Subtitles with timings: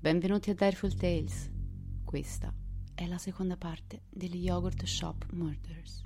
[0.00, 1.50] Benvenuti a Direful Tales.
[2.04, 2.54] Questa
[2.94, 6.04] è la seconda parte degli Yogurt Shop Murders.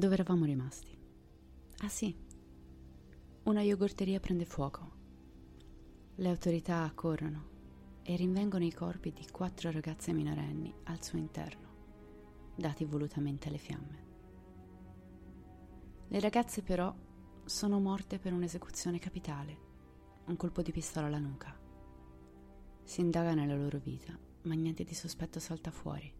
[0.00, 0.96] Dove eravamo rimasti?
[1.80, 2.16] Ah sì,
[3.42, 4.92] una yogurteria prende fuoco.
[6.14, 11.68] Le autorità accorrono e rinvengono i corpi di quattro ragazze minorenni al suo interno,
[12.54, 14.04] dati volutamente alle fiamme.
[16.08, 16.96] Le ragazze però
[17.44, 19.58] sono morte per un'esecuzione capitale,
[20.24, 21.54] un colpo di pistola alla nuca.
[22.84, 26.10] Si indaga nella loro vita, ma niente di sospetto salta fuori.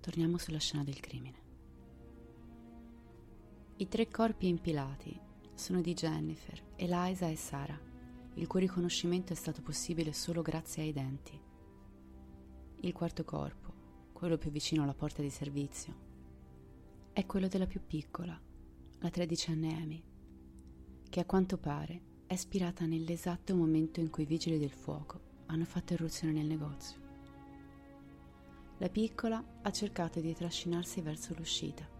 [0.00, 1.47] Torniamo sulla scena del crimine.
[3.80, 5.16] I tre corpi impilati
[5.54, 7.78] sono di Jennifer, Eliza e Sara,
[8.34, 11.40] il cui riconoscimento è stato possibile solo grazie ai denti.
[12.80, 13.72] Il quarto corpo,
[14.12, 15.94] quello più vicino alla porta di servizio,
[17.12, 18.36] è quello della più piccola,
[18.98, 20.04] la tredicenne Amy,
[21.08, 25.64] che a quanto pare è spirata nell'esatto momento in cui i vigili del fuoco hanno
[25.64, 26.98] fatto irruzione nel negozio.
[28.78, 31.97] La piccola ha cercato di trascinarsi verso l'uscita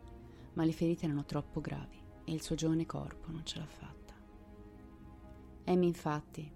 [0.58, 4.12] ma le ferite erano troppo gravi e il suo giovane corpo non ce l'ha fatta.
[5.66, 6.50] Amy infatti,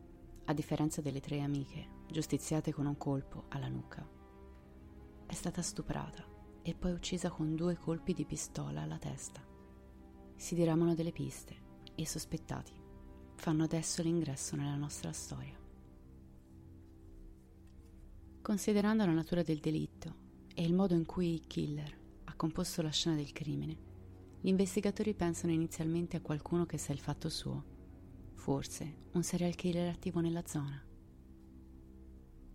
[0.47, 4.05] a differenza delle tre amiche, giustiziate con un colpo alla nuca,
[5.25, 6.25] è stata stuprata
[6.63, 9.41] e poi uccisa con due colpi di pistola alla testa.
[10.35, 11.55] Si diramano delle piste
[11.95, 12.73] e i sospettati
[13.37, 15.57] fanno adesso l'ingresso nella nostra storia.
[18.43, 20.15] Considerando la natura del delitto
[20.53, 23.91] e il modo in cui il killer ha composto la scena del crimine,
[24.45, 27.63] gli investigatori pensano inizialmente a qualcuno che sa il fatto suo,
[28.35, 30.85] forse un serial killer attivo nella zona.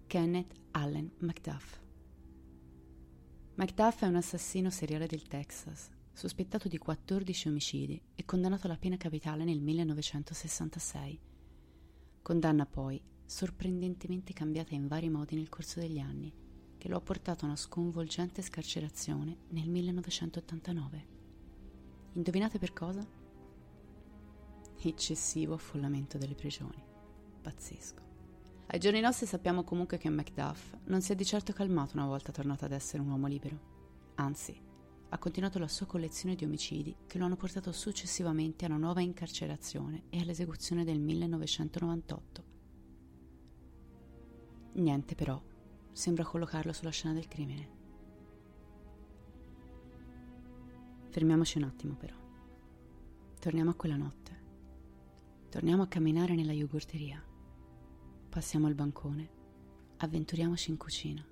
[0.05, 1.79] Kenneth Allen McDuff.
[3.55, 8.97] McDuff è un assassino seriale del Texas, sospettato di 14 omicidi e condannato alla pena
[8.97, 11.19] capitale nel 1966.
[12.21, 16.33] Condanna poi sorprendentemente cambiata in vari modi nel corso degli anni,
[16.77, 21.15] che lo ha portato a una sconvolgente scarcerazione nel 1989.
[22.17, 23.05] Indovinate per cosa?
[24.79, 26.83] Eccessivo affollamento delle prigioni.
[27.43, 28.01] Pazzesco.
[28.65, 32.31] Ai giorni nostri sappiamo comunque che Macduff non si è di certo calmato una volta
[32.31, 34.15] tornato ad essere un uomo libero.
[34.15, 34.59] Anzi,
[35.09, 39.01] ha continuato la sua collezione di omicidi che lo hanno portato successivamente a una nuova
[39.01, 42.43] incarcerazione e all'esecuzione del 1998.
[44.73, 45.39] Niente però
[45.91, 47.76] sembra collocarlo sulla scena del crimine.
[51.17, 52.13] Fermiamoci un attimo però.
[53.39, 54.39] Torniamo a quella notte.
[55.49, 57.19] Torniamo a camminare nella yogurteria.
[58.29, 59.27] Passiamo al bancone.
[59.97, 61.25] Avventuriamoci in cucina.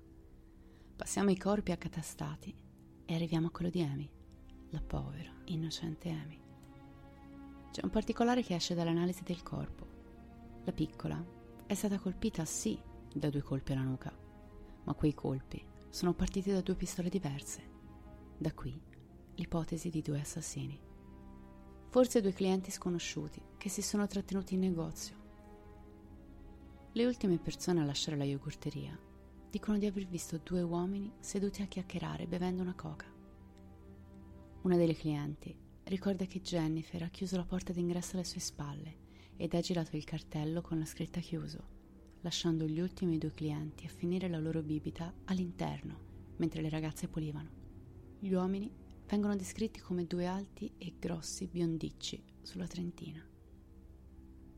[0.96, 2.52] Passiamo i corpi accatastati
[3.04, 4.10] e arriviamo a quello di Amy,
[4.70, 6.40] la povera, innocente Amy.
[7.70, 9.86] C'è un particolare che esce dall'analisi del corpo.
[10.64, 11.24] La piccola
[11.64, 12.76] è stata colpita sì
[13.14, 14.12] da due colpi alla nuca,
[14.82, 17.62] ma quei colpi sono partiti da due pistole diverse.
[18.36, 18.94] Da qui
[19.36, 20.78] l'ipotesi di due assassini.
[21.88, 25.24] Forse due clienti sconosciuti che si sono trattenuti in negozio.
[26.92, 28.98] Le ultime persone a lasciare la yogurteria
[29.50, 33.06] dicono di aver visto due uomini seduti a chiacchierare bevendo una coca.
[34.62, 39.04] Una delle clienti ricorda che Jennifer ha chiuso la porta d'ingresso alle sue spalle
[39.36, 41.64] ed ha girato il cartello con la scritta chiuso,
[42.22, 45.98] lasciando gli ultimi due clienti a finire la loro bibita all'interno,
[46.36, 47.50] mentre le ragazze pulivano.
[48.18, 48.70] Gli uomini
[49.06, 53.24] vengono descritti come due alti e grossi biondicci sulla trentina.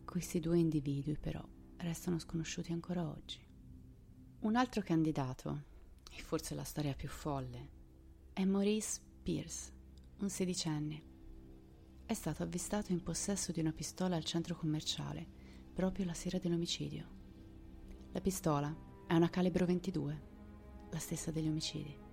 [0.05, 1.47] Questi due individui, però,
[1.77, 3.39] restano sconosciuti ancora oggi.
[4.41, 5.65] Un altro candidato,
[6.11, 7.77] e forse la storia più folle,
[8.33, 9.73] è Maurice Pierce,
[10.21, 11.03] un sedicenne.
[12.07, 15.27] È stato avvistato in possesso di una pistola al centro commerciale
[15.75, 17.07] proprio la sera dell'omicidio.
[18.13, 18.75] La pistola
[19.07, 20.23] è una calibro 22,
[20.91, 22.08] la stessa degli omicidi.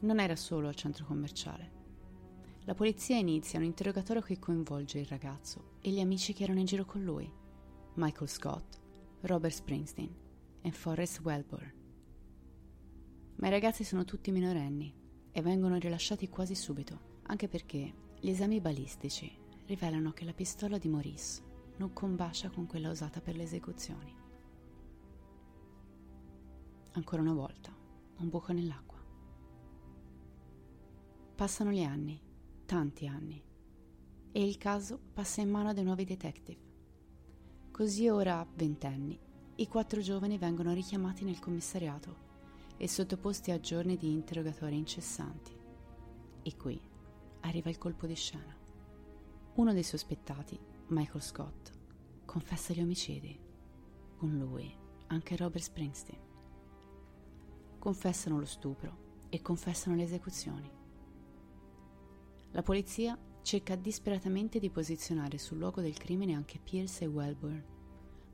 [0.00, 1.82] Non era solo al centro commerciale.
[2.64, 6.66] La polizia inizia un interrogatorio che coinvolge il ragazzo e gli amici che erano in
[6.66, 7.30] giro con lui,
[7.94, 8.80] Michael Scott,
[9.20, 10.14] Robert Springsteen
[10.62, 11.72] e Forrest Wellborn.
[13.36, 14.94] Ma i ragazzi sono tutti minorenni
[15.30, 19.30] e vengono rilasciati quasi subito, anche perché gli esami balistici
[19.66, 21.42] rivelano che la pistola di Maurice
[21.76, 24.14] non combacia con quella usata per le esecuzioni.
[26.92, 27.74] Ancora una volta,
[28.18, 28.93] un buco nell'acqua.
[31.34, 32.20] Passano gli anni,
[32.64, 33.42] tanti anni,
[34.30, 36.60] e il caso passa in mano dei nuovi detective.
[37.72, 39.18] Così ora, ventenni,
[39.56, 42.16] i quattro giovani vengono richiamati nel commissariato
[42.76, 45.56] e sottoposti a giorni di interrogatori incessanti.
[46.42, 46.80] E qui
[47.40, 48.56] arriva il colpo di scena.
[49.54, 50.58] Uno dei sospettati,
[50.88, 51.72] Michael Scott,
[52.24, 53.38] confessa gli omicidi.
[54.16, 54.72] Con lui
[55.08, 56.20] anche Robert Springsteen.
[57.78, 60.73] Confessano lo stupro e confessano le esecuzioni.
[62.54, 67.64] La polizia cerca disperatamente di posizionare sul luogo del crimine anche Pierce e Wellborn,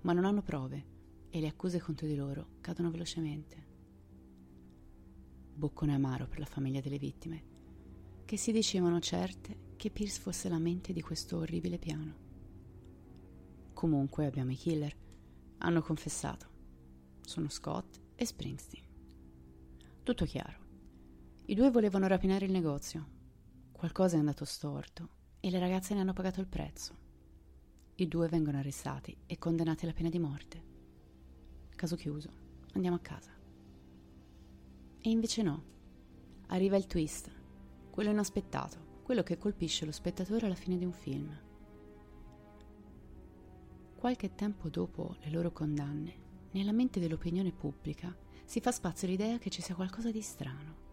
[0.03, 0.85] ma non hanno prove
[1.29, 3.69] e le accuse contro di loro cadono velocemente
[5.61, 7.45] boccone amaro per la famiglia delle vittime,
[8.25, 12.29] che si dicevano certe che Pierce fosse la mente di questo orribile piano.
[13.75, 14.97] Comunque abbiamo i killer.
[15.59, 16.49] Hanno confessato.
[17.21, 18.85] Sono Scott e Springsteen.
[20.03, 20.59] Tutto chiaro.
[21.45, 23.19] I due volevano rapinare il negozio.
[23.81, 25.09] Qualcosa è andato storto
[25.41, 26.95] e le ragazze ne hanno pagato il prezzo.
[27.95, 30.65] I due vengono arrestati e condannati alla pena di morte.
[31.75, 32.31] Caso chiuso.
[32.75, 33.31] Andiamo a casa.
[35.01, 35.65] E invece no.
[36.49, 37.31] Arriva il twist,
[37.91, 41.35] quello inaspettato, quello che colpisce lo spettatore alla fine di un film.
[43.97, 49.49] Qualche tempo dopo le loro condanne, nella mente dell'opinione pubblica si fa spazio l'idea che
[49.49, 50.90] ci sia qualcosa di strano.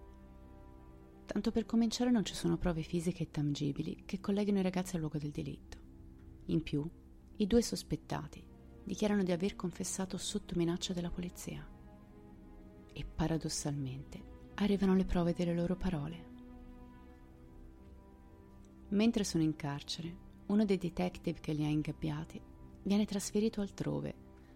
[1.27, 5.01] Tanto per cominciare non ci sono prove fisiche e tangibili che colleghino i ragazzi al
[5.01, 5.77] luogo del delitto.
[6.45, 6.89] In più,
[7.35, 8.44] i due sospettati
[8.81, 11.68] dichiarano di aver confessato sotto minaccia della polizia
[12.94, 16.25] e paradossalmente arrivano le prove delle loro parole.
[18.89, 20.15] Mentre sono in carcere,
[20.47, 22.41] uno dei detective che li ha ingabbiati
[22.83, 24.15] viene trasferito altrove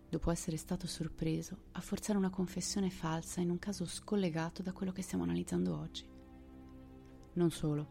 [0.10, 4.94] dopo essere stato sorpreso a forzare una confessione falsa in un caso scollegato da quello
[4.94, 6.11] che stiamo analizzando oggi.
[7.34, 7.88] Non solo,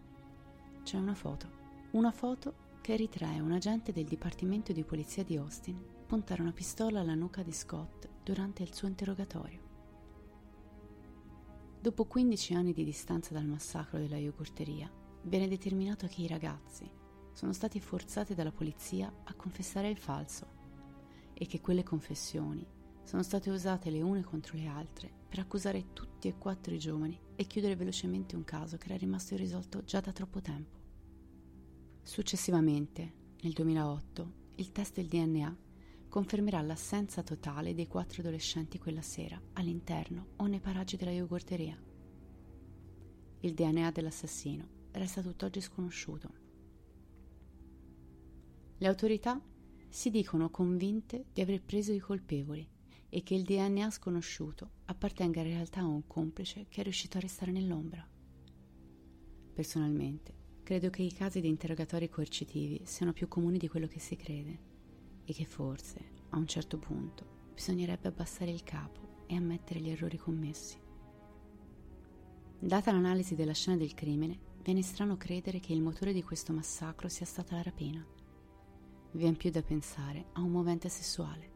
[0.82, 1.58] c'è una foto.
[1.92, 7.00] Una foto che ritrae un agente del Dipartimento di Polizia di Austin puntare una pistola
[7.00, 9.68] alla nuca di Scott durante il suo interrogatorio.
[11.80, 14.90] Dopo 15 anni di distanza dal massacro della yogurteria,
[15.22, 16.86] viene determinato che i ragazzi
[17.32, 20.58] sono stati forzati dalla polizia a confessare il falso
[21.32, 22.66] e che quelle confessioni
[23.10, 27.18] sono state usate le une contro le altre per accusare tutti e quattro i giovani
[27.34, 30.78] e chiudere velocemente un caso che era rimasto irrisolto già da troppo tempo.
[32.04, 35.56] Successivamente, nel 2008, il test del DNA
[36.08, 41.76] confermerà l'assenza totale dei quattro adolescenti quella sera all'interno o nei paraggi della yogurteria.
[43.40, 46.30] Il DNA dell'assassino resta tutt'oggi sconosciuto.
[48.78, 49.42] Le autorità
[49.88, 52.78] si dicono convinte di aver preso i colpevoli
[53.10, 57.20] e che il DNA sconosciuto appartenga in realtà a un complice che è riuscito a
[57.20, 58.06] restare nell'ombra.
[59.52, 64.16] Personalmente, credo che i casi di interrogatori coercitivi siano più comuni di quello che si
[64.16, 64.58] crede
[65.24, 66.00] e che forse,
[66.30, 70.78] a un certo punto, bisognerebbe abbassare il capo e ammettere gli errori commessi.
[72.58, 77.08] Data l'analisi della scena del crimine, viene strano credere che il motore di questo massacro
[77.08, 78.06] sia stata la rapina.
[79.12, 81.50] Vien più da pensare a un movente sessuale,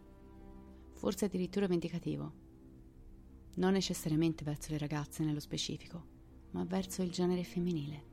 [1.04, 2.32] forse addirittura vendicativo.
[3.56, 6.02] Non necessariamente verso le ragazze nello specifico,
[6.52, 8.04] ma verso il genere femminile.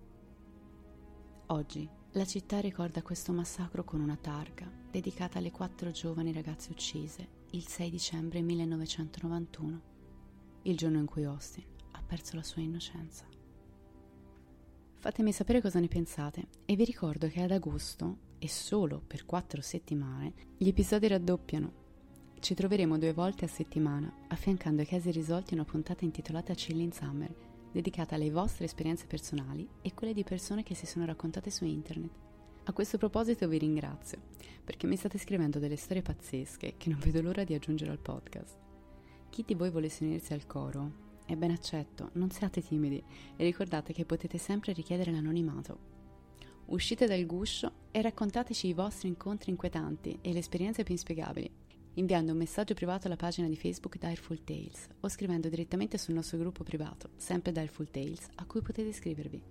[1.48, 7.30] Oggi la città ricorda questo massacro con una targa dedicata alle quattro giovani ragazze uccise
[7.52, 9.82] il 6 dicembre 1991,
[10.64, 13.26] il giorno in cui Austin ha perso la sua innocenza.
[14.98, 19.62] Fatemi sapere cosa ne pensate e vi ricordo che ad agosto e solo per 4
[19.62, 21.81] settimane, gli episodi raddoppiano.
[22.42, 27.32] Ci troveremo due volte a settimana, affiancando ai casi risolti una puntata intitolata Chilling Summer,
[27.72, 32.10] dedicata alle vostre esperienze personali e quelle di persone che si sono raccontate su internet.
[32.64, 34.18] A questo proposito vi ringrazio,
[34.64, 38.58] perché mi state scrivendo delle storie pazzesche che non vedo l'ora di aggiungere al podcast.
[39.30, 43.04] Chi di voi volesse unirsi al coro è ben accetto, non siate timidi
[43.36, 45.78] e ricordate che potete sempre richiedere l'anonimato.
[46.66, 51.61] Uscite dal guscio e raccontateci i vostri incontri inquietanti e le esperienze più inspiegabili,
[51.96, 56.38] inviando un messaggio privato alla pagina di Facebook Direful Tales o scrivendo direttamente sul nostro
[56.38, 59.44] gruppo privato, sempre Direful Tales, a cui potete iscrivervi.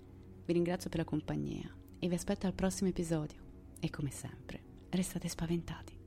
[0.44, 3.48] Vi ringrazio per la compagnia e vi aspetto al prossimo episodio.
[3.78, 5.99] E come sempre, restate spaventati.